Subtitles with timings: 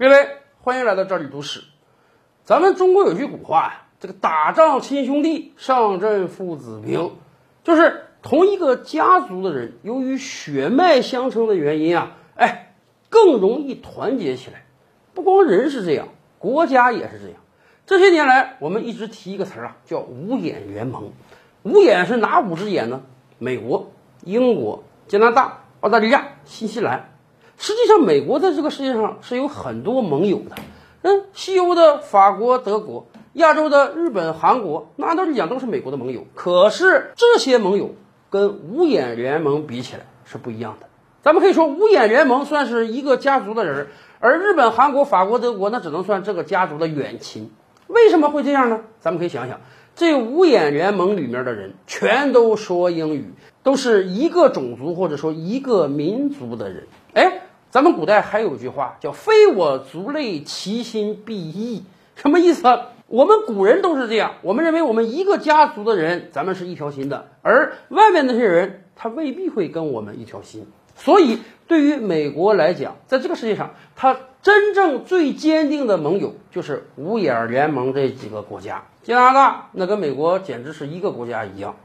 [0.00, 1.60] 各位，欢迎来到这里读史。
[2.42, 7.12] 咱们中国有句古话呀，这个打仗亲兄弟，上阵父子兵，
[7.62, 12.72] 就是同一个家族的人，由于血脉相承的原因啊，哎，
[13.10, 14.64] 更容易团结起来。
[15.12, 16.08] 不光人是这样，
[16.38, 17.36] 国家也是这样。
[17.84, 21.12] 这些年来，我们一直提一个词儿啊，叫五眼联盟。
[21.62, 23.02] 五眼是哪五只眼呢？
[23.36, 23.92] 美国、
[24.24, 27.10] 英国、加拿大、澳大利亚、新西兰。
[27.62, 30.56] 实际上，美国在这个世界上是有很多盟友的。
[31.02, 36.24] 嗯，西欧的法国、德国，亚洲的日本、韩国，那按道理讲都是美国的盟友。
[36.34, 37.94] 可是这些盟友
[38.30, 40.86] 跟五眼联盟比起来是不一样的。
[41.22, 43.88] 咱们可以说，五眼联盟算是一个家族的人，
[44.20, 47.50] 而日本、韩国、法国、德国那只能算这个家族的远亲。
[47.88, 48.80] 为什么会这样呢？
[49.00, 49.60] 咱们可以想想，
[49.94, 56.86] 这五眼联盟里面的人全都说英语，都是一个种族或者说一个民族的人。
[57.70, 61.84] 咱们古代还有句话叫“非我族类，其心必异”，
[62.16, 62.62] 什么意思？
[63.06, 70.66] 我们古人都是这样，我们认为我们一个家族的人，咱们是一条心的，而外面那些人，他未必会跟我们一条心。
[70.96, 78.82] 所以，对于美国来讲，在这个世界上，他真正最坚定的盟友就是五眼联盟这几个国家。
[79.04, 81.76] 加拿大那跟美国简直是一个国家一样，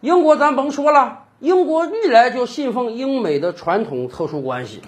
[0.00, 4.82] 英国咱甭说了，英国历来就信奉英美的传统特殊关系。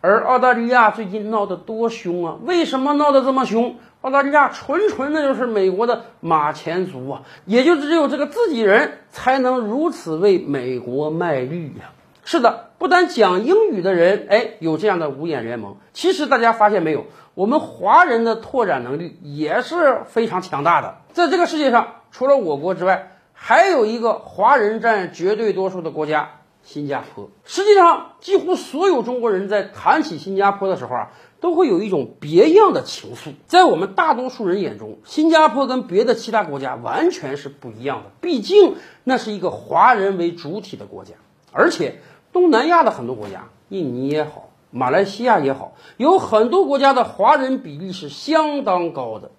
[0.00, 2.36] 而澳大利亚最近闹得多凶啊！
[2.44, 3.76] 为什么闹得这么凶？
[4.02, 7.22] 澳大利亚纯纯的就是美国的马前卒啊！
[7.46, 11.90] 也就只有这个自己人才能如此为美国卖绿呀！
[12.24, 15.76] 是的，不但讲英语的人，哎，有这样的五眼联盟。
[15.92, 20.98] 其实大家发现没有，我们华人的拓展能力也是非常强大的。
[21.12, 26.30] 在这个世界上，除了我国之外，还有一个华人占绝对多数的国家。
[26.68, 31.10] 新加坡，实际上几乎所有中国人在谈起新加坡的时候啊，
[31.40, 33.32] 都会有一种别样的情愫。
[33.46, 38.10] 在我们大多数人眼中，新加坡跟别的其他国家完全是不一样的。
[38.20, 41.14] 毕竟那是一个华人为主体的国家，
[41.52, 42.02] 而且
[42.34, 49.30] 东南亚的很多国家，印尼也好，马来西亚也好，有很多国家的华人比例是相当高的。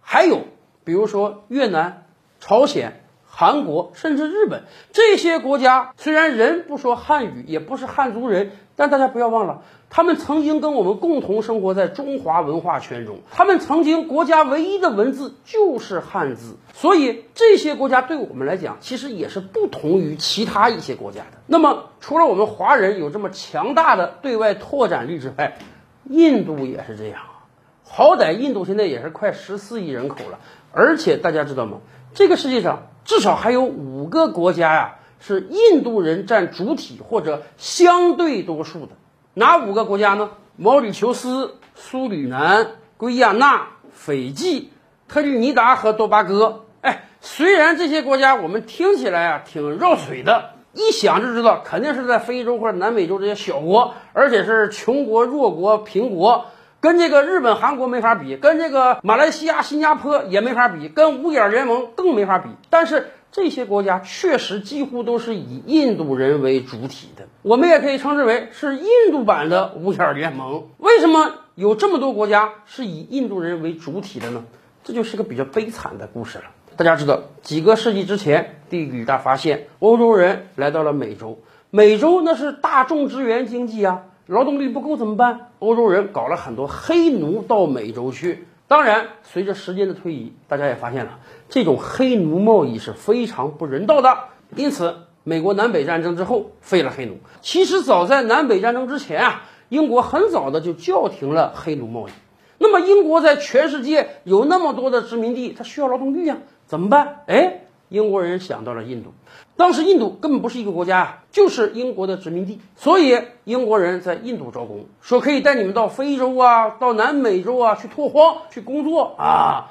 [0.00, 0.40] 还有
[0.82, 2.06] 比如说越南、
[2.40, 2.98] 朝鲜。
[3.34, 13.20] 韩国甚至日本这些国家，虽然人不说汉语，也不是汉族人，但大家不要忘了，他们曾经跟我们共同生活在中华文化圈中。
[13.30, 21.38] 他们曾经国家唯一的文字就是汉字，所以这些国家对我们来讲，其实也是不同于其他一些国家的。
[21.46, 25.56] 那么，除了我们华人有这么强大的对外拓展力之外，
[26.04, 27.48] 印度也是这样啊。
[27.82, 30.38] 好歹印度现在也是快十四亿人口了，
[30.70, 31.78] 而且大家知道吗？
[32.12, 32.88] 这个世界上。
[33.04, 38.92] 至少还有五个国家呀，是印度人占主体或者相对多数的。
[39.34, 40.30] 哪五个国家呢？
[40.56, 44.70] 毛里求斯、苏里南、圭亚那、斐济、
[45.08, 46.66] 特立尼达和多巴哥。
[46.82, 56.44] 哎，虽然这些国家我们听起来啊挺绕嘴的，一想就知道肯定是在非洲或者南美洲这些小国，而且是穷国、弱国、贫国。
[56.82, 62.48] 跟这个日本、韩国没法比，跟这个马来西亚、新加坡也没法比，跟五眼联盟更没法比。
[62.70, 70.70] 但是这些国家确实几乎都是以印度人为主体的，我们也可以称之为是印度版的五眼联盟。
[70.78, 74.42] 为什么有这么多国家是以印度人为主体的呢？
[74.82, 76.46] 这就是个比较悲惨的故事了。
[76.76, 81.38] 大家知道，几个世纪之前，地理大发现，欧洲人来到了美洲，
[81.70, 84.02] 美洲那是大众资源经济啊。
[84.26, 85.50] 劳动力不够怎么办？
[85.58, 88.46] 欧洲人搞了很多黑奴到美洲去。
[88.68, 91.18] 当然，随着时间的推移，大家也发现了
[91.48, 94.16] 这种黑奴贸易是非常不人道的。
[94.56, 94.94] 因此，
[95.24, 97.18] 美国南北战争之后废了黑奴。
[97.40, 102.12] 其实早在南北战争之前啊，英国很早的就叫停了黑奴贸易。
[102.58, 107.24] 那么，英国在全世界有那么多的殖民地，它需要劳动力呀，怎么办？
[107.26, 107.58] 哎。
[107.92, 109.12] 英国人想到了印度，
[109.54, 119.70] 当时印度根本不是一个国家，就是英国的殖民地，所以英国人在印度招工，说可以带你们到非洲啊，到南美洲啊去拓荒去工作啊，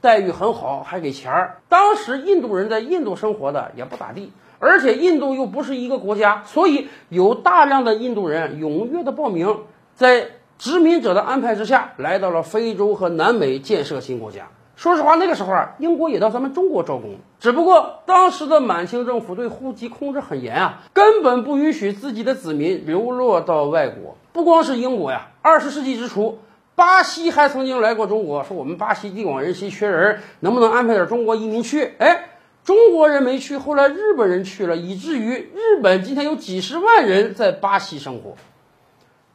[0.00, 1.60] 待遇很好，还给钱儿。
[1.68, 9.58] 当时印度人在印度生活的也不咋地，而且印度又不是一个国家，所以有大量的印度人踊跃的报名，
[9.94, 14.48] 在殖民者的安排之下，来到了非洲和南美建设新国家。
[14.78, 24.16] 说实话，那个时候啊，英国也到咱们中国招工，只不过当时的满清政府对户籍控制很严啊，根本不允许自己的子民流落到外国。
[24.32, 26.38] 不光是英国呀，二十世纪之初，
[26.76, 31.94] 巴西还曾经来过中国，说我们巴西地广人稀，缺人，能不能安排点中国移民去？
[31.98, 32.28] 哎，
[32.62, 38.36] 中国人没去，后来日本人去了，以至于日本今天有几十万人在巴西生活。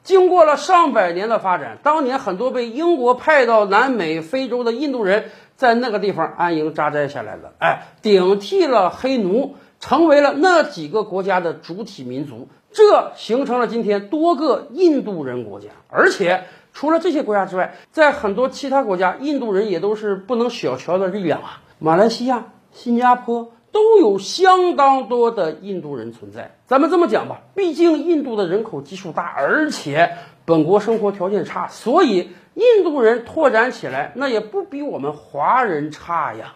[0.04, 15.70] 经过了上百年的发展，当年很多被英国派到南美、非洲的印度人，在那个地方安营扎寨下来了，哎，顶替了黑奴，成为了那几个国家的主体民族，这形成了今天多个印度人国家。
[15.88, 21.62] 而且除了这些国家之外，在很多其他国家，印度人也都是不能小瞧的力量啊。
[21.80, 23.53] 马来西亚、新加坡。
[23.74, 26.56] 都有相当多的印度人存在。
[26.66, 30.16] 咱们这么讲吧，毕竟印度的人口基数大，而且
[30.46, 36.54] 本国生活条件差，所以印度人拓展起来那也不比我们华人差呀。